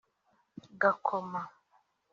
Gakoma 0.81 1.41